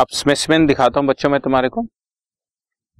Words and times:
अब 0.00 0.06
स्पेसिमेन 0.08 0.64
दिखाता 0.66 1.00
हूँ 1.00 1.06
बच्चों 1.08 1.28
मैं 1.30 1.38
तुम्हारे 1.40 1.68
को। 1.68 1.82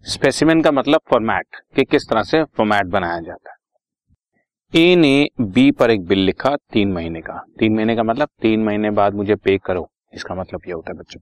स्पेसिमेन 0.06 0.62
का 0.62 0.70
मतलब 0.72 1.00
फॉर्मेट 1.10 1.56
कि 1.76 1.84
किस 1.84 2.02
तरह 2.10 2.22
से 2.22 2.42
फॉर्मेट 2.56 2.86
बनाया 2.86 3.20
जाता 3.20 3.50
है। 3.50 4.82
ए 4.82 4.96
ने 4.96 5.28
बी 5.42 5.70
पर 5.70 5.90
एक 5.90 6.04
बिल 6.06 6.18
लिखा 6.18 6.54
तीन 6.72 6.92
महीने 6.92 7.20
का। 7.20 7.38
तीन 7.58 7.76
महीने 7.76 7.96
का 7.96 8.02
मतलब 8.02 8.28
तीन 8.42 8.64
महीने 8.64 8.90
बाद 8.90 9.14
मुझे 9.14 9.34
पे 9.36 9.56
करो। 9.58 9.88
इसका 10.14 10.34
मतलब 10.34 10.60
ये 10.66 10.72
होता 10.72 10.92
है 10.92 10.98
बच्चों, 10.98 11.20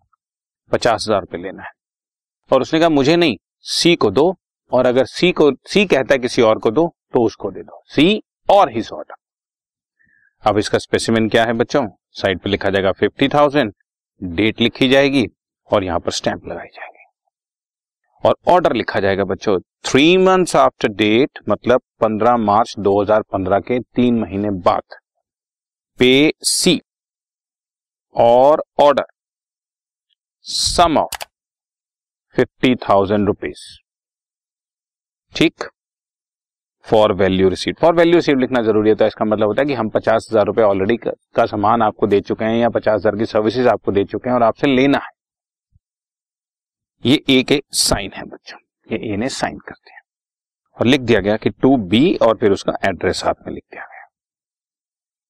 पचास 0.72 1.06
हज़ार 1.06 1.20
रुपये 1.20 1.42
लेना 1.42 1.62
है। 1.62 1.70
और 2.50 2.62
उसने 2.62 2.80
कहा, 2.80 2.88
मुझे 2.88 3.16
नहीं 3.16 3.36
सी 3.60 3.94
को 3.96 4.10
दो, 4.10 4.34
और 4.72 4.86
अगर 4.86 5.04
सी 5.06 5.32
को 5.32 5.50
सी 5.64 5.86
कहता 5.86 6.14
है 6.14 6.18
किसी 6.18 6.42
और 6.42 6.58
को 6.58 6.70
दो 6.72 6.92
तो 7.14 7.24
उसको 7.24 7.50
दे 7.50 7.62
दो। 7.62 7.82
सी 7.86 8.22
और 8.48 8.72
ही 8.72 8.82
सॉर्ट 8.82 9.12
अब 10.44 10.58
इसका 10.58 10.78
स्पेसिमेन 10.80 11.28
क्या 11.28 11.44
है 11.44 11.52
बच्चों? 11.54 11.88
साइड 12.12 12.40
पे 12.40 12.50
लिखा 12.50 12.70
जाएगा 12.70 12.92
फिफ्टी 12.92 13.28
थाउज़ेंड 13.28 13.74
डेट 14.20 14.60
लिखी 14.60 14.88
जाएगी 14.88 15.28
और 15.70 15.84
यहाँ 15.84 16.00
पर 16.00 16.10
स्टैंप 16.12 16.46
लगाई 16.46 16.66
जाएगी। 16.68 16.96
और 18.24 18.34
ऑर्डर 18.48 18.72
लिखा 18.74 19.00
जाएगा 19.00 19.24
बच्चों 19.26 19.58
थ्री 19.84 20.16
मंथ्स 20.18 20.56
आफ्टर 20.56 20.88
डेट 20.94 21.38
मतलब 21.48 21.80
15 22.00 22.36
मार्च 22.38 22.74
2015 22.80 23.60
के 23.60 23.78
तीन 23.80 24.18
महीने 24.20 24.50
बाद। 24.62 24.96
पे 26.00 26.32
सी 26.44 26.80
और 28.16 28.62
order 28.80 29.04
sum 30.46 30.98
of 30.98 31.24
fifty 32.36 32.74
thousand 32.80 33.26
rupees 33.26 33.60
ठीक? 35.34 35.64
For 36.86 37.12
value 37.14 37.48
receipt 37.48 37.78
for 37.78 37.94
value 37.94 38.14
receipt 38.14 38.38
लिखना 38.38 38.62
ज़रूरी 38.62 38.88
है 38.90 38.94
तो 38.96 39.06
इसका 39.06 39.24
मतलब 39.24 39.48
होता 39.48 39.62
है 39.62 39.66
कि 39.68 39.74
हम 39.74 39.88
पचास 39.90 40.28
हज़ार 40.30 40.46
रुपए 40.46 40.62
ऑलरेडी 40.62 40.96
का 40.96 41.44
सामान 41.46 41.82
आपको 41.82 42.06
दे 42.06 42.20
चुके 42.22 42.44
हैं 42.44 42.56
या 42.56 42.68
पचास 42.70 42.94
हज़ार 42.94 43.16
की 43.16 43.26
सर्विसेज़ 43.26 43.68
आपको 43.68 43.92
दे 43.92 44.04
चुके 44.04 44.28
हैं 44.28 44.36
और 44.36 44.42
आपसे 44.42 44.66
लेना 44.66 44.98
है। 44.98 45.10
ये 47.04 47.22
ए 47.28 47.42
के 47.42 47.62
साइन 47.72 48.12
है 48.12 48.22
बच्चों। 48.24 48.58
ये 48.92 49.12
ए 49.12 49.16
ने 49.16 49.28
साइन 49.28 49.58
कर 49.58 49.74
दिया। 49.74 50.00
और 50.76 50.86
लिख 50.86 51.00
दिया 51.00 51.20
गया 51.20 51.36
कि 51.36 51.50
टू 51.50 51.76
बी 51.76 52.14
और 52.22 52.36
फिर 52.36 52.52
उसका 52.52 52.72
एड्रेस 52.84 53.16
साथ 53.16 53.46
में 53.46 53.52
लिख 53.54 53.64
दिया 53.72 53.84
गया। 53.84 54.06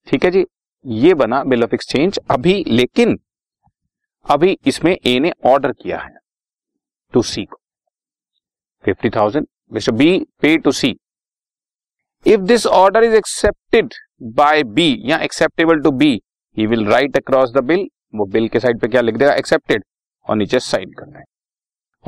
ठीक 0.06 0.24
है 0.24 0.30
जी? 0.30 0.44
ये 0.86 1.14
बना 1.14 1.42
बिल 1.44 1.64
ऑफ़ 1.64 1.74
एक्सचेंज 1.74 2.18
अभी, 2.30 2.64
लेकिन 2.68 3.18
अभी 4.26 4.58
इसमें 4.66 4.96
ए 5.06 5.18
ने 5.18 5.32
ऑर्डर 5.46 5.72
किया 5.72 5.98
है 5.98 6.16
टू 7.14 7.22
सी 7.22 7.44
को। 7.44 7.60
Fifty 8.84 9.10
thousand 9.10 9.46
B 9.92 10.18
pay 10.42 10.56
to 10.58 10.72
C 10.72 10.96
if 12.26 12.40
this 12.40 12.66
order 12.66 13.04
is 13.04 13.14
accepted 13.14 13.94
by 14.34 14.62
B 14.64 14.94
या 15.04 15.18
acceptable 15.18 15.80
to 15.80 15.90
B 15.92 16.10
he 16.56 16.66
will 16.66 16.86
write 16.86 17.16
across 17.16 17.50
the 17.50 17.64
bill 17.64 17.88
वो 18.14 18.26
बिल 18.26 18.48
के 18.48 18.60
साइड 18.60 18.80
पे 18.80 18.88
क्या 18.88 19.00
लिख 19.00 19.16
देगा? 19.16 19.34
एक्सेप्टेड 19.34 19.84
और 20.26 20.36
नीचे 20.36 20.60
साइन 20.60 20.92
करना 20.92 21.18
है। 21.18 21.24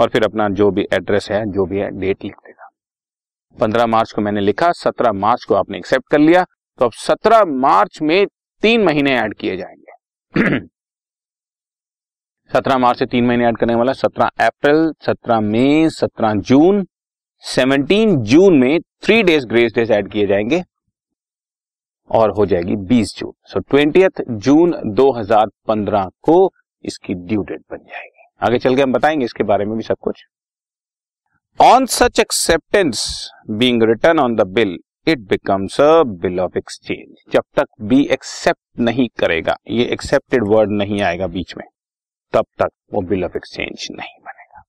और 0.00 0.08
फिर 0.08 0.24
अपना 0.24 0.48
जो 0.48 0.70
भी 0.70 0.86
एड्रेस 0.92 1.28
है, 1.30 1.44
जो 1.46 1.64
भी 1.66 1.78
है 1.78 1.90
डेट 1.90 2.24
लिख 2.24 2.34
देगा 2.36 2.68
पंद्रह 3.58 3.86
मार्च 3.86 4.12
को 4.12 4.22
मैंने 4.22 4.40
लिखा, 4.40 4.70
सत्रह 4.72 5.12
मार्च 5.12 5.44
को 5.44 5.54
आपने 5.54 5.78
एक्सेप्ट 5.78 6.10
कर 6.10 6.18
लिया 6.18 6.44
तो 6.78 6.84
अब 6.84 6.92
सत्रह 6.96 7.44
मार्च 7.44 7.98
में 8.02 8.26
तीन 8.62 8.84
महीने 8.84 9.16
ऐड 9.18 9.34
किए 9.34 9.56
जाएँगे। 9.56 10.58
सत्रह 12.50 12.78
मार्च 12.78 12.98
से 12.98 13.06
तीन 13.06 13.26
महीने 13.26 13.46
ऐड 13.46 13.56
करने 13.58 13.74
वाला, 13.74 13.92
सत्रह 13.92 14.30
अप्रैल, 14.46 14.92
सत्रह 15.06 15.40
मई, 15.40 15.88
सत्रह 15.88 16.34
जून 16.42 16.86
सेवनटीन 17.44 18.16
जून 18.22 18.58
में 18.58 18.80
three 19.04 19.22
days 19.22 19.46
grace 19.46 19.72
days 19.72 19.92
add 19.92 20.10
किए 20.12 20.26
जाएँगे 20.26 20.62
और 22.10 22.30
हो 22.30 22.46
जाएगी 22.46 22.76
बीस 22.88 23.14
जून। 23.18 23.32
सो 23.44 23.60
ट्वेंटी 23.60 24.06
जून 24.30 24.74
2015 24.94 26.08
को 26.22 26.50
इसकी 26.84 27.14
ड्यू 27.14 27.42
डेट 27.42 27.60
बन 27.70 27.78
जाएगी। 27.78 28.19
आगे 28.40 28.58
चल 28.58 28.76
के 28.76 28.82
हम 28.82 28.92
बताएँगे 28.92 29.24
इसके 29.24 29.44
बारे 29.44 29.64
में 29.64 29.76
भी 29.76 29.82
सब 29.82 29.96
कुछ। 30.00 30.24
On 31.60 31.86
such 31.86 32.20
acceptance 32.20 33.30
being 33.50 33.82
returned 33.82 34.18
on 34.18 34.34
the 34.36 34.46
bill 34.48 34.78
it 35.08 35.18
becomes 35.18 35.80
a 35.80 36.02
bill 36.02 36.40
of 36.40 36.58
exchange 36.58 37.32
जब 37.32 37.42
तक 37.56 37.66
बी 37.82 38.02
एक्सेप्ट 38.02 38.80
नहीं 38.80 39.08
करेगा, 39.18 39.56
ये 39.68 39.84
एक्सेप्टेड 39.84 40.44
वर्ड 40.48 40.70
नहीं 40.70 41.00
आएगा 41.02 41.26
बीच 41.26 41.56
में, 41.56 41.64
तब 42.32 42.46
तक 42.58 42.68
वो 42.94 43.02
बिल 43.02 43.24
ऑफ़ 43.24 43.36
एक्सचेंज 43.36 43.88
नहीं 43.90 44.22
बनेगा। 44.22 44.62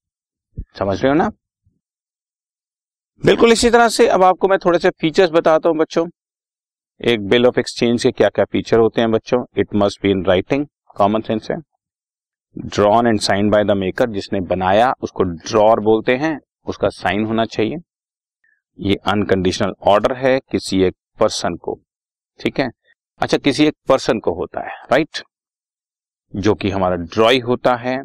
समझ 0.80 1.02
रहे 1.02 1.12
हो 1.12 1.18
ना? 1.18 1.30
बिल्कुल 3.26 3.52
इसी 3.52 3.70
तरह 3.70 3.90
से 3.90 4.08
अब 4.08 4.24
आपको 4.24 4.48
मैं 4.48 4.58
थोड़े 4.60 4.80
से 4.80 4.90
फीचर्स 4.90 5.32
बताता 5.32 5.70
हूँ 5.70 5.78
बच्चों। 5.78 6.08
एक 7.02 7.28
बिल 7.28 7.46
ऑफ़ 7.46 7.60
एक्सचेंज 7.60 8.04
के 8.04 8.12
क्या 8.12 8.30
क्या 8.30 8.46
फीचर 8.46 8.80
होते 8.80 9.02
हैं 9.02 9.12
बच्चों? 9.12 9.46
It 9.58 9.68
must 9.76 10.02
be 10.02 10.12
in 10.12 10.26
writing 10.26 10.66
common 10.96 11.22
sense 11.22 11.48
है। 11.52 11.58
Drawn 12.56 13.08
and 13.08 13.20
sign 13.20 13.50
by 13.50 13.64
the 13.64 13.72
maker 13.72 14.10
जिसने 14.10 14.40
बनाया, 14.42 14.94
उसको 15.02 15.24
ड्रॉर 15.24 15.80
बोलते 15.80 16.16
हैं, 16.16 16.38
उसका 16.68 16.90
साइन 16.90 17.26
होना 17.26 17.46
चाहिए। 17.46 17.78
ये 18.80 18.96
अनकंडीशनल 19.06 19.74
ऑर्डर 19.84 20.16
है 20.16 20.40
किसी 20.52 20.82
एक 20.84 20.96
पर्सन 21.20 21.56
को। 21.56 21.80
ठीक 22.40 22.60
है? 22.60 22.70
अच्छा 23.22 23.38
किसी 23.38 23.66
एक 23.66 23.76
पर्सन 23.90 24.20
को 24.20 24.34
होता 24.34 24.62
है 24.62 24.76
राइट 24.92 25.24
जो 26.34 26.54
कि 26.56 26.70
हमारा 26.70 26.96
ड्रॉय 26.96 27.40
होता 27.40 27.76
है, 27.76 27.98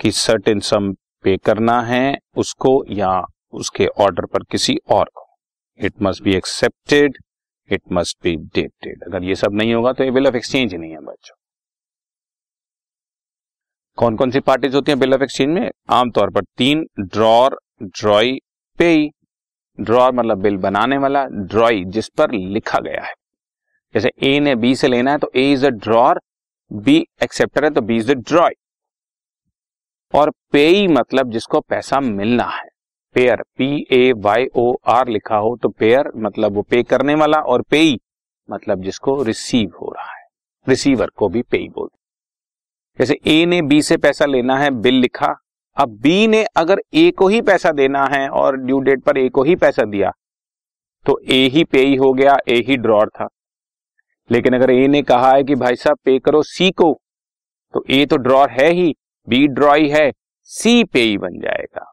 कि 0.00 0.10
सर्टेन 0.10 0.60
सम 0.60 0.92
पे 1.24 1.36
करना 1.36 1.80
है 1.82 2.18
उसको 2.36 2.72
या 2.90 3.10
उसके 3.52 3.86
ऑर्डर 3.86 4.26
पर 4.26 4.42
किसी 4.42 4.76
और 4.90 5.10
को। 5.14 5.26
It 5.80 6.02
must 6.02 6.22
be 6.22 6.34
accepted 6.34 7.18
it 7.70 7.82
must 7.92 8.18
be 8.22 8.36
dated 8.54 9.04
अगर 9.04 9.24
ये 9.24 9.34
सब 9.34 9.54
नहीं 9.54 9.74
होगा 9.74 9.92
तो 9.92 10.04
ये 10.04 10.10
बिल 10.10 10.26
ऑफ़ 10.26 10.36
एक्सचेंज 10.36 10.74
नहीं 10.74 10.90
है, 10.90 11.00
बच्चों। 11.00 11.34
कौन 14.00 14.14
कौन 14.16 14.30
सी 14.30 14.40
पार्टीज़ 14.40 14.74
होती 14.74 14.90
हैं 14.90 14.98
बिल 15.00 15.14
ऑफ़ 15.14 15.22
एक्सचेंज 15.22 15.48
में? 15.50 15.70
आमतौर 15.90 16.30
पर 16.30 16.44
तीन 16.58 16.84
ड्रॉर 17.00 17.56
ड्रॉई 17.82 18.38
पे 18.78 19.10
ड्रॉर 19.78 20.12
मतलब 20.12 20.38
बिल 20.42 20.56
बनाने 20.58 20.98
वाला 20.98 21.24
ड्रॉई 21.24 21.84
जिस 21.86 22.08
पर 22.18 22.32
लिखा 22.32 22.78
गया 22.78 23.02
है। 23.04 23.12
जैसे 23.94 24.10
ए 24.22 24.38
ने 24.40 24.54
बी 24.54 24.74
से 24.74 24.88
लेना 24.88 25.12
है 25.12 25.18
तो 25.18 25.30
A 25.36 25.50
is 25.52 25.66
a 25.66 25.70
drawer 25.70 26.20
B 26.70 26.96
acceptor 27.22 27.64
है 27.64 27.70
तो 27.70 27.80
बी 27.82 27.96
इज़ 27.96 28.10
अ 28.10 28.14
ड्रॉय 28.14 28.54
और 30.14 30.30
पे 30.52 30.86
मतलब 30.88 31.30
जिसको 31.32 31.60
पैसा 31.60 32.00
मिलना 32.00 32.44
है। 32.46 32.68
Payer 33.16 33.42
P 33.58 33.86
A 33.92 34.12
Y 34.18 34.46
O 34.56 34.72
R 34.88 35.08
लिखा 35.08 35.36
हो 35.36 35.56
तो 35.62 35.68
पेयर 35.70 36.12
मतलब 36.16 36.54
वो 36.54 36.62
पे 36.62 36.82
करने 36.84 37.14
वाला 37.16 37.40
और 37.44 37.62
पेई 37.70 37.98
मतलब 38.48 38.82
जिसको 38.82 39.22
रिसीव 39.22 39.70
हो 39.82 39.92
रहा 39.96 40.12
है। 40.12 40.26
रिसीवर 40.66 41.10
को 41.16 41.28
भी 41.28 41.42
पेई 41.42 41.68
बोलते 41.68 41.98
जैसे 42.98 43.18
ए 43.26 43.44
ने 43.46 43.60
बी 43.62 43.80
से 43.82 43.96
पैसा 43.96 44.26
लेना 44.26 44.56
है, 44.58 44.70
बिल 44.72 44.94
लिखा। 44.94 45.34
अब 45.76 45.88
बी 46.02 46.26
ने 46.28 46.42
अगर 46.56 46.80
ए 46.94 47.10
को 47.10 47.28
ही 47.28 47.40
पैसा 47.42 47.70
देना 47.72 48.04
है 48.06 48.28
और 48.30 48.56
ड्यू 48.56 48.78
डेट 48.80 49.02
पर 49.02 49.18
ए 49.18 49.28
को 49.28 49.42
ही 49.42 49.54
पैसा 49.56 49.84
दिया 49.86 50.10
तो 51.06 51.18
ए 51.26 51.38
ही 51.46 51.62
पे 51.64 51.80
ही 51.80 51.94
हो 51.96 52.12
गया 52.12 52.36
ए 52.48 52.56
ही 52.66 52.76
ड्रॉर 52.78 53.08
था। 53.10 53.28
लेकिन 54.30 54.54
अगर 54.54 54.70
ए 54.70 54.86
ने 54.88 55.02
कहा 55.02 55.30
है 55.32 55.44
कि 55.44 55.54
भाई 55.54 55.76
साहब 55.76 55.98
पे 56.04 56.18
करो 56.18 56.42
सी 56.44 56.70
को 56.72 56.92
तो 57.74 57.84
ए 57.90 58.04
तो 58.06 58.16
ड्रॉर 58.18 58.50
है 58.50 58.70
ही 58.72 58.94
बी 59.28 59.46
ड्रॉई 59.48 59.88
है 59.88 60.10
सी 60.50 60.82
पे 60.84 61.00
ही 61.00 61.16
बन 61.18 61.40
जाएगा। 61.40 61.84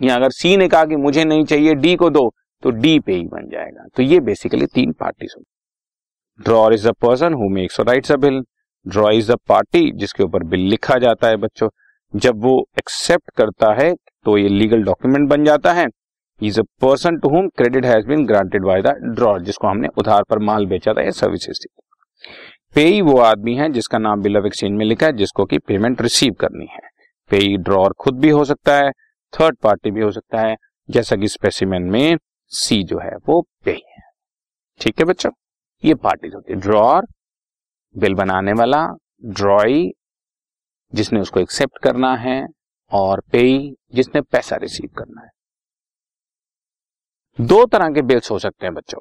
या 0.00 0.14
अगर 0.16 0.30
सी 0.32 0.56
ने 0.56 0.68
कहा 0.68 0.84
कि 0.84 0.96
मुझे 0.98 1.24
नहीं 1.24 1.44
चाहिए 1.44 1.74
डी 1.74 1.94
को 1.96 2.10
दो 2.10 2.28
तो 2.62 2.70
डी 2.72 2.98
पे 3.00 3.12
ही 3.12 3.26
बन 3.26 3.48
जाएगा। 3.50 3.86
तो 3.96 4.02
ये 4.02 4.20
बेसिकली 4.20 4.66
तीन 4.66 4.92
parties 4.92 5.34
drawer 6.40 6.74
is 6.74 6.88
a 6.88 6.92
person 7.02 7.34
who 7.34 7.48
makes 7.50 7.80
writes 7.80 8.12
a 8.12 8.16
bill 8.16 8.40
drawee 8.86 9.10
is 9.10 9.32
a 9.32 9.36
party 9.48 9.90
जिसके 9.92 10.22
ऊपर 10.22 10.42
बिल 10.44 10.60
लिखा 10.60 10.98
जाता 10.98 11.28
है 11.28 11.36
बच्चों। 11.36 11.68
जब 12.14 12.42
वो 12.42 12.58
एक्सेप्ट 12.78 13.30
करता 13.30 13.72
है 13.74 13.92
तो 14.26 14.36
ये 14.38 14.48
लीगल 14.48 14.82
डॉक्यूमेंट 14.82 15.28
बन 15.28 15.44
जाता 15.44 15.72
है। 15.72 15.86
Is 16.40 16.60
a 16.60 16.62
person 16.82 17.16
to 17.16 17.28
whom 17.28 17.48
credit 17.48 17.84
has 17.84 18.06
been 18.06 18.24
granted 18.26 18.64
by 18.64 18.82
the 18.82 18.94
drawer 19.06 19.38
जिसको 19.38 19.68
हमने 19.68 19.88
उधार 19.98 20.22
पर 20.22 20.38
माल 20.38 20.66
बेचा 20.66 20.92
था, 20.92 21.02
या 21.02 21.10
सर्विसेज़ 21.10 21.66
पेई 22.74 23.00
वो 23.00 23.16
आदमी 23.18 23.54
है, 23.54 23.68
जिसका 23.72 23.98
नाम 23.98 24.22
बिल 24.22 24.36
ऑफ़ 24.36 24.46
एक्सचेंज 24.46 24.72
में 24.72 24.84
लिखा 24.86 25.06
है, 25.06 25.12
जिसको 25.12 25.44
की 25.44 25.58
पेमेंट 25.58 26.02
रिसीव 26.02 26.32
करनी 26.32 26.66
है। 26.70 26.80
पेई 27.30 27.56
ड्रॉर 27.56 27.92
खुद 27.92 28.18
भी 28.18 28.30
हो 28.30 28.44
सकता 28.44 28.74
है 28.76 28.90
थर्ड 29.32 29.56
पार्टी 29.56 29.90
भी 29.90 30.00
हो 30.00 30.10
सकता 30.10 30.40
है, 30.40 30.56
जैसा 30.88 31.16
कि 31.16 31.28
स्पेसिमेन 31.28 31.82
में 31.82 32.16
सी 32.52 32.82
जो 32.82 32.98
है, 32.98 33.16
वो 33.28 33.40
पे 33.64 33.72
है। 33.72 34.02
ठीक 34.80 34.98
है 34.98 35.04
बच्चों? 35.04 35.30
ये 35.84 35.94
पार्टीज़ 35.94 36.34
होती 36.34 36.52
है। 36.52 36.60
ड्रॉर 36.60 37.06
बिल 37.94 38.14
बनाने 38.14 38.52
वाला, 38.52 38.86
ड्रॉई, 39.24 39.90
जिसने 40.92 41.20
उसको 41.20 41.40
एक्सेप्ट 41.40 41.78
करना 41.78 42.14
है, 42.16 42.46
और 42.92 43.20
पे 43.32 43.42
जिसने 43.94 44.20
पैसा 44.22 44.56
रिसीव 44.56 44.90
करना 44.98 45.22
है। 45.22 45.30
दो 47.38 47.64
तरह 47.64 47.88
के 47.88 48.02
बिल्स 48.02 48.30
हो 48.30 48.38
सकते 48.38 48.66
हैं 48.66 48.74
बच्चों। 48.74 49.00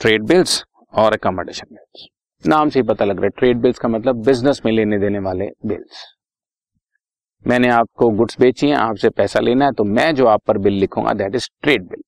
ट्रेड 0.00 0.22
बिल्स 0.22 0.64
और 0.94 1.12
अकोमोडेशन 1.12 1.74
बिल्स 1.74 2.08
नाम 2.44 2.68
से 2.68 2.78
ही 2.80 2.86
पता 2.86 3.04
लग 3.04 3.16
रहा 3.16 3.24
है 3.24 3.30
ट्रेड 3.30 3.58
बिल्स 3.58 3.78
का 3.78 3.88
मतलब 3.88 4.24
बिज़नेस 4.24 4.60
में 4.64 4.72
लेने 4.72 4.98
देने 4.98 5.18
वाले 5.18 5.48
बिल्स 5.66 6.04
मैंने 7.44 7.68
आपको 7.68 8.08
गुड्स 8.10 8.38
बेची 8.40 8.68
है, 8.68 8.74
आपसे 8.74 9.10
पैसा 9.10 9.40
लेना 9.40 9.64
है 9.64 9.72
तो 9.72 9.84
मैं 9.86 10.14
जो 10.14 10.26
आप 10.26 10.42
पर 10.46 10.58
बिल 10.58 10.72
लिखूँगा 10.74 11.12
दैट 11.14 11.34
इज़ 11.34 11.48
ट्रेड 11.62 11.82
बिल 11.82 12.02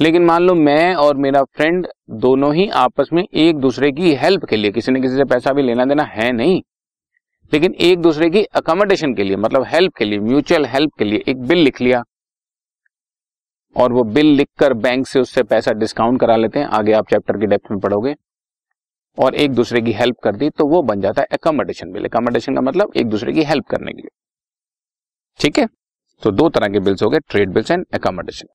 लेकिन 0.00 0.24
मान 0.24 0.42
लो 0.42 0.54
मैं 0.54 0.94
और 0.94 1.16
मेरा 1.16 1.42
फ्रेंड 1.46 1.86
दोनों 2.20 2.54
ही 2.54 2.68
आपस 2.76 3.08
में 3.12 3.22
एक 3.24 3.56
दूसरे 3.56 3.90
की 3.92 4.14
हेल्प 4.14 4.44
के 4.44 4.56
लिए, 4.56 4.70
किसी 4.70 4.92
ने 4.92 5.00
किसी 5.00 5.16
से 5.16 5.24
पैसा 5.24 5.52
भी 5.52 5.62
लेना 5.62 5.84
देना 5.84 6.02
है 6.04 6.30
नहीं, 6.32 6.60
लेकिन 7.52 7.74
एक 7.80 7.98
दूसरे 7.98 8.28
की 8.30 8.42
अकोमोडेशन 8.54 9.14
के 9.14 9.24
लिए 9.24 9.36
मतलब 9.36 9.64
हेल्प 9.66 9.94
के 9.96 10.04
लिए 10.04 10.18
म्यूचुअल 10.20 10.66
हेल्प 10.66 10.92
के 10.98 11.04
लिए 11.04 11.22
एक 11.28 11.38
बिल 11.38 11.58
लिख 11.58 11.80
लिया। 11.80 12.02
और 13.76 13.92
वो 13.92 14.02
बिल 14.04 14.26
लिखकर 14.26 14.72
बैंक 14.74 15.06
से 15.06 15.20
उससे 15.20 15.42
पैसा 15.42 15.72
डिस्काउंट 15.74 16.20
करा 16.20 16.36
लेते 16.36 16.58
हैं, 16.58 16.66
आगे 16.66 16.92
आप 16.92 17.08
चैप्टर 17.10 17.38
की 17.38 17.46
डेप्थ 17.46 17.70
में 17.70 17.80
पढ़ोगे। 17.80 18.14
और 19.18 19.34
एक 19.34 19.50
दूसरे 19.50 19.80
की 19.80 19.92
हेल्प 19.92 20.16
कर 20.24 20.36
दी 20.36 20.48
तो 20.50 20.66
वो 20.66 20.82
बन 20.82 21.00
जाता 21.00 21.22
है 21.22 21.26
अकोमोडेशन 21.32 21.92
बिल 21.92 22.04
अकोमोडेशन 22.04 22.54
का 22.54 22.60
मतलब 22.60 22.92
एक 22.96 23.06
दूसरे 23.06 23.32
की 23.32 23.42
हेल्प 23.44 23.66
करने 23.66 23.92
के 23.92 24.02
लिए। 24.02 24.10
ठीक 25.40 25.58
है? 25.58 25.66
तो 26.22 26.30
दो 26.32 26.48
तरह 26.48 26.68
के 26.68 26.80
बिल्स 26.80 27.02
हो 27.02 27.10
गए 27.10 27.18
ट्रेड 27.28 27.50
बिल्स 27.50 27.70
एंड 27.70 27.84
अकोमोडेशन 27.94 28.46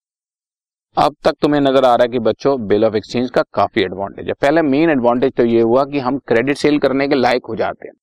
अब 0.98 1.16
तक 1.24 1.36
तुम्हें 1.42 1.60
नज़र 1.62 1.86
आ 1.86 1.94
रहा 1.96 2.04
है 2.04 2.10
कि 2.10 2.20
बच्चों 2.20 2.56
बिल 2.68 2.86
ऑफ़ 2.86 2.96
एक्सचेंज 2.96 3.30
का 3.32 3.42
काफ़ी 3.54 3.82
एडवांटेज 3.82 4.28
है। 4.28 4.34
पहले 4.34 4.62
मेन 4.62 4.90
एडवांटेज 4.90 5.34
तो 5.34 5.46
ये 5.46 5.62
हुआ 5.62 5.84
कि 5.84 6.00
हम 6.00 6.18
क्रेडिट 6.28 6.58
सेल 6.58 6.80
करने 6.80 7.08
के 7.08 7.16
लायक 7.16 7.46
हो 7.50 7.56
जाते 7.56 7.88
हैं। 7.88 7.94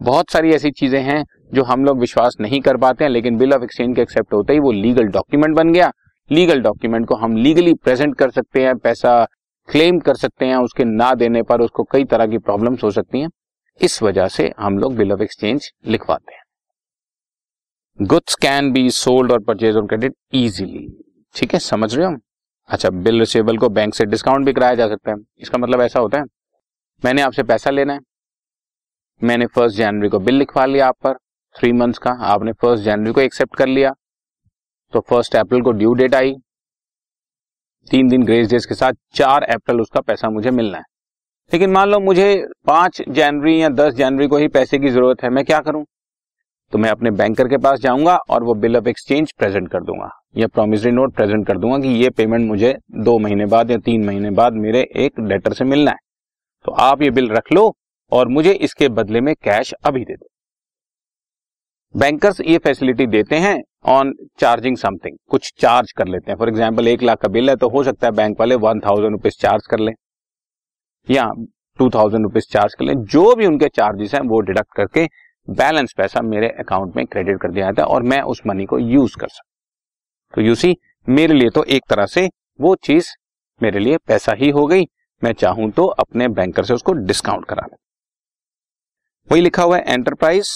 बहुत 0.00 0.30
सारी 0.30 0.50
ऐसी 0.50 0.70
चीज़ें 0.72 1.00
हैं 1.00 1.24
जो 1.54 1.62
हम 1.62 1.84
लोग 1.84 1.98
विश्वास 2.00 2.36
नहीं 2.40 2.60
कर 2.60 2.76
पाते 2.76 3.04
हैं, 3.04 3.10
लेकिन 3.10 3.36
बिल 3.38 3.52
ऑफ़ 3.54 3.64
एक्सचेंज 3.64 3.96
के 3.96 4.02
एक्सेप्ट 4.02 4.34
होते 4.34 4.52
ही 4.52 4.58
वो 4.58 4.72
लीगल 4.72 5.08
डॉक्यूमेंट 5.08 5.56
बन 5.56 5.72
गया। 5.72 5.90
लीगल 6.30 6.62
डॉक्यूमेंट 6.62 7.06
को 7.08 7.14
हम 7.16 7.36
लीगली 7.36 7.74
प्रेजेंट 7.74 8.16
कर 8.16 8.30
सकते 8.30 8.64
हैं, 8.64 8.76
पैसा 8.76 9.24
क्लेम 9.68 9.98
कर 10.00 10.14
सकते 10.16 10.46
हैं, 10.46 10.56
उसके 10.56 10.84
ना 10.86 11.12
देने 11.14 11.42
पर 11.42 11.60
उसको 11.60 11.82
कई 11.92 12.04
तरह 12.06 12.26
की 12.26 12.38
प्रॉब्लम्स 12.40 12.84
हो 12.84 12.90
सकती 12.92 13.20
हैं। 13.20 13.28
इस 13.80 14.02
वजह 14.02 14.28
से 14.28 14.52
हम 14.58 14.78
लोग 14.78 14.96
बिल 14.96 15.12
ऑफ़ 15.12 15.22
एक्सचेंज 15.22 15.70
लिखवाते 15.86 16.34
हैं। 16.34 16.42
गुड्स 17.98 18.34
कैन 18.42 18.72
बी 18.72 18.90
सोल्ड 18.92 19.32
और 19.32 19.40
परचेज 19.42 19.76
ऑन 19.76 19.86
क्रेडिट 19.86 20.14
इजीली 20.34 20.88
ठीक 21.34 21.52
है, 21.54 21.58
समझ 21.60 21.94
रहे 21.94 22.06
हो 22.06 22.16
अच्छा 22.68 22.90
बिल 22.90 23.18
रिसीवेबल 23.20 23.58
को 23.58 23.68
बैंक 23.70 23.94
से 23.94 24.04
डिस्काउंट 24.06 24.46
भी 24.46 24.52
कराया 24.52 24.74
जा 24.74 24.86
सकता 24.88 25.10
है। 25.10 25.16
इसका 25.40 25.58
मतलब 25.58 25.80
ऐसा 25.80 26.00
होता 26.00 26.18
है, 26.18 26.24
मैंने 27.02 27.22
आपसे 27.22 27.42
पैसा 27.44 27.70
लेना 27.70 27.92
है, 27.92 28.00
मैंने 29.22 29.46
फ़र्स्ट 29.46 29.76
जनवरी 29.76 30.08
को 30.08 30.18
बिल 30.20 30.34
लिखवा 30.34 30.64
लिया 30.66 30.86
आप 30.88 30.96
पर 31.04 31.14
थ्री 31.54 31.72
मंथ्स 31.72 31.98
का, 31.98 32.10
आपने 32.10 32.52
फ़र्स्ट 32.52 32.84
जनवरी 32.84 33.12
को 33.12 33.20
एक्सेप्ट 33.20 33.56
कर 33.56 33.66
लिया 33.68 33.92
तो 34.92 35.00
फ़र्स्ट 35.00 35.36
अप्रैल 35.36 35.62
को 35.62 35.72
ड्यू 35.72 35.92
डेट 35.94 36.14
आई, 36.14 36.34
तीन 37.88 38.08
दिन 38.08 38.24
ग्रेस 38.24 38.48
डेज़ 38.48 38.66
के 38.68 38.74
साथ 38.74 38.92
चार 39.14 39.42
अप्रैल 39.44 39.80
उसका 39.80 40.00
पैसा 40.02 40.30
मुझे 40.30 40.50
मिलना 40.52 40.78
है। 40.78 40.84
लेकिन 41.52 41.70
मान 41.72 41.88
लो 41.88 41.98
मुझे 42.00 42.46
पाँच 42.66 43.02
जनवरी 43.08 43.60
या 43.62 43.68
दस 43.70 43.94
जनवरी 43.94 44.26
को 44.28 44.36
ही 44.36 44.48
पैसे 44.50 44.78
की 44.78 44.90
ज़रूरत 44.90 45.22
है, 45.22 45.30
मैं 45.30 45.44
क्या 45.44 45.60
करूँ? 45.60 45.84
तो 46.72 46.78
मैं 46.78 46.90
अपने 46.90 47.10
बैंकर 47.12 47.48
के 47.48 47.56
पास 47.58 47.80
जाऊँगा 47.80 48.16
और 48.30 48.44
वो 48.44 48.54
बिल 48.56 48.76
ऑफ़ 48.76 48.88
एक्सचेंज 48.88 49.32
प्रेजेंट 49.32 49.68
कर 49.70 49.82
दूँगा। 49.82 50.08
या 50.36 50.46
प्रोमिसरी 50.48 50.90
नोट 50.92 51.14
प्रेजेंट 51.14 51.46
कर 51.46 51.58
दूँगा 51.58 51.78
कि 51.78 51.88
ये 51.94 52.10
पेमेंट 52.12 52.46
मुझे 52.48 52.74
दो 53.04 53.18
महीने 53.18 53.46
बाद 53.46 53.70
या 53.70 53.76
तीन 53.80 54.04
महीने 54.04 54.30
बाद 54.32 54.52
मेरे 54.58 54.80
एक 54.96 55.20
लेटर 55.22 55.52
से 55.52 55.64
मिलना 55.66 55.90
है। 55.90 55.96
तो 56.64 56.72
आप 56.80 57.02
ये 57.02 57.10
बिल 57.10 57.28
रख 57.30 57.52
लो 57.52 57.72
और 58.12 58.28
मुझे 58.30 58.52
इसके 58.52 58.88
बदले 58.90 59.20
में 59.20 59.34
कैश 59.34 59.72
अभी 59.84 60.04
दे 60.04 60.14
दो। 60.14 60.28
बैंकर्स 61.94 62.40
ये 62.40 62.58
फैसिलिटी 62.58 63.06
देते 63.08 63.36
हैं 63.38 63.56
ऑन 63.90 64.12
चार्जिंग 64.40 64.76
समथिंग 64.78 65.16
कुछ 65.30 65.52
चार्ज 65.58 65.92
कर 65.92 66.08
लेते 66.08 66.30
हैं। 66.30 66.38
फॉर 66.38 66.48
एग्ज़ाम्पल 66.48 66.88
एक 66.88 67.02
लाख 67.02 67.18
का 67.18 67.28
बिल 67.30 67.50
है 67.50 67.56
तो 67.56 67.68
हो 67.68 67.82
सकता 67.84 68.06
है 68.06 68.12
बैंक 68.14 68.40
वाले 68.40 68.54
वन 68.58 68.80
थाउज़ेंड 68.80 69.10
रुपीज़ 69.10 69.34
चार्ज 69.40 69.66
कर 69.66 69.78
ले 69.78 69.92
या 71.08 71.30
टू 71.78 71.88
थाउज़ेंड 71.90 72.22
रुपीज़ 72.22 72.44
चार्ज 72.52 72.74
कर 72.74 72.84
ले। 72.84 72.94
जो 72.94 73.34
भी 73.34 73.46
उनके 73.46 73.68
चार्जेस 73.70 74.14
हैं 74.14 74.20
वो 74.22 74.40
डिडक्ट 74.42 74.74
करके 74.76 75.04
बैलेंस 75.48 75.92
पैसा 75.96 76.20
मेरे 76.22 76.48
अकाउंट 76.60 76.96
में 76.96 77.04
क्रेडिट 77.06 77.40
कर 77.42 77.50
दिया 77.50 77.66
जाता 77.66 77.82
है 77.82 77.88
और 77.88 78.02
मैं 78.04 78.20
उस 78.22 78.40
मनी 78.46 78.64
को 78.64 78.78
यूज़ 78.78 79.16
कर 79.16 79.28
सकता 79.28 79.50
तो 80.34 80.42
यू 80.42 80.54
सी, 80.54 80.76
मेरे 81.06 81.34
लिए 81.34 81.50
तो 81.50 81.64
एक 81.66 81.82
तरह 81.90 82.06
से 82.06 82.28
वो 82.60 82.74
चीज़ 82.84 83.08
मेरे 83.60 83.78
लिए 83.78 83.96
पैसा 83.98 84.32
ही 84.34 84.50
हो 84.50 84.66
गई। 84.66 84.84
मैं 85.22 85.32
चाहूँ 85.34 85.70
तो 85.70 85.86
अपने 85.86 86.28
बैंकर 86.30 86.64
से 86.64 86.74
उसको 86.74 86.92
डिस्काउंट 87.02 87.44
करा 87.46 87.62
ले 87.62 87.76
वही 89.30 89.42
लिखा 89.42 89.62
हुआ 89.62 89.76
है, 89.76 89.82
enterprise 89.84 90.48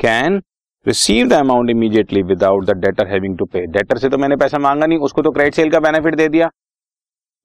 can 0.00 0.42
receive 0.86 1.28
the 1.28 1.32
amount 1.32 1.70
immediately 1.70 2.22
without 2.24 2.64
the 2.66 2.76
debtor 2.78 3.06
having 3.08 3.36
to 3.38 3.44
pay. 3.44 3.66
Debtor 3.68 3.98
से 3.98 4.08
तो 4.08 4.18
मैंने 4.18 4.36
पैसा 4.36 4.58
मांगा 4.60 4.86
नहीं, 4.86 4.98
उसको 5.00 5.22
तो 5.22 5.30
क्रेडिट 5.30 5.54
सेल 5.54 5.70
का 5.70 5.80
बेनिफिट 5.80 6.14
दे 6.14 6.28
दिया। 6.28 6.48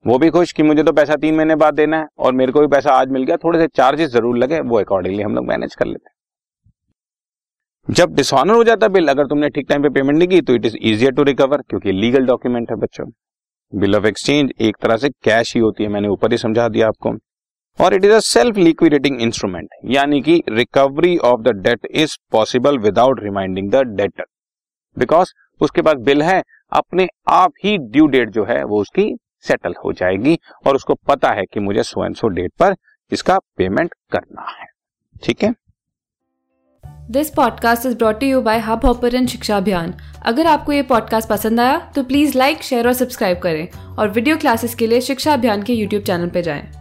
वो 0.05 0.17
भी 0.17 0.29
खुश 0.29 0.51
कि 0.51 0.63
मुझे 0.63 0.83
तो 0.83 0.91
पैसा 0.94 1.15
तीन 1.17 1.35
महीने 1.35 1.55
बाद 1.57 1.73
देना 1.75 1.97
है 1.97 2.07
और 2.17 2.33
मेरे 2.33 2.51
को 2.51 2.59
भी 2.61 2.67
पैसा 2.67 2.91
आज 2.91 3.09
मिल 3.11 3.23
गया, 3.23 3.38
थोड़े 3.38 3.59
से 3.59 3.67
चार्जेस 3.69 4.09
ज़रूर 4.09 4.38
लगे, 4.38 4.59
वो 4.61 4.79
अकॉर्डिंगली 4.79 5.23
हम 5.23 5.35
लोग 5.35 5.45
मैनेज 5.47 5.75
कर 5.75 5.85
लेते 5.85 6.09
हैं। 6.09 6.15
जब 7.88 8.15
डिसऑनर 8.15 8.53
हो 8.53 8.63
जाता 8.63 8.88
बिल, 8.89 9.07
अगर 9.07 9.27
तुमने 9.27 9.49
ठीक 9.49 9.67
टाइम 9.69 9.83
पे 9.83 9.89
पेमेंट 9.91 10.17
नहीं 10.17 10.27
की 10.27 10.41
तो 10.41 10.53
it 10.53 10.65
is 10.65 10.75
easier 10.77 11.11
to 11.13 11.23
recover 11.23 11.61
क्योंकि 11.61 11.91
लीगल 11.94 12.25
डॉक्यूमेंट 12.25 12.71
है 12.71 12.75
बच्चों। 12.77 13.05
बिल 13.73 13.95
ऑफ़ 13.95 14.05
एक्सचेंज 14.05 14.51
एक 14.61 14.77
तरह 14.81 14.97
से 14.97 15.09
कैश 15.23 15.53
ही 15.55 15.61
होती 15.61 15.83
है, 15.83 15.89
मैंने 15.89 16.07
ऊपर 16.07 16.31
ही 16.31 16.38
समझा 16.38 16.67
दिया 16.69 16.88
आपको। 16.88 17.13
और 17.79 17.93
it 17.93 18.05
is 18.05 18.11
a 18.11 18.19
self 18.21 18.57
liquidating 18.57 19.21
instrument 19.21 19.69
यानी 19.88 20.21
कि 20.21 20.41
recovery 20.50 21.17
of 21.25 21.41
the 21.41 21.55
debt 21.59 21.85
is 21.93 22.17
possible 22.31 22.77
without 22.79 23.23
reminding 23.23 23.71
the 23.71 23.83
debtor 23.93 24.25
because 24.97 25.33
उसके 25.61 25.81
पास 25.81 25.95
बिल 26.01 26.21
है, 26.21 26.41
अपने 26.71 27.07
आप 27.29 27.51
ही 27.63 27.77
ड्यू 27.79 28.07
डेट 28.07 28.29
जो 28.29 28.45
है, 28.45 28.63
वो 28.63 28.81
उसकी 28.81 29.13
सेटल 29.42 29.74
हो 29.86 29.94
जाएगी 29.94 30.39
और 30.68 30.75
उसको 30.75 30.94
पता 30.94 31.30
है 31.30 31.45
कि 31.45 31.60
मुझे 31.60 31.84
सो 31.84 32.06
एंड 32.06 32.16
सो 32.16 32.28
डेट 32.28 32.54
पर 32.60 32.75
इसका 33.12 33.39
पेमेंट 33.57 33.94
करना 34.12 34.42
है। 34.42 34.66
ठीक 35.24 35.44
है? 35.44 35.54
This 37.12 37.30
podcast 37.30 37.86
is 37.86 37.98
brought 37.98 38.24
you 38.24 38.42
by 38.42 38.60
Hubhopper 38.86 39.25
शिक्षा 39.25 39.57
अभियान 39.57 39.94
अगर 40.25 40.48
आपको 40.48 40.72
ये 40.72 40.81
पॉडकास्ट 40.81 41.30
पसंद 41.30 41.60
आया 41.60 41.92
तो 41.95 42.04
प्लीज़ 42.04 42.38
लाइक 42.38 42.63
शेयर 42.63 42.88
और 42.88 42.94
सब्सक्राइब 42.94 43.39
करें 43.39 43.95
और 43.95 44.10
वीडियो 44.10 44.38
क्लासेस 44.38 44.75
के 44.75 44.88
लिए 44.88 45.01
शिक्षा 45.01 45.34
अभियान 45.34 45.63
के 45.63 45.74
यूट्यूब 45.74 46.04
चैनल 46.04 46.30
पर 46.30 46.42
जाएँ। 46.42 46.76